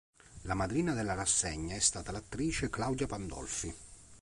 [0.45, 3.71] La madrina della rassegna è stata l'attrice Claudia Pandolfi.